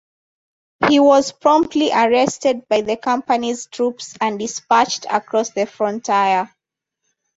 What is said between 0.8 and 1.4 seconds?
He was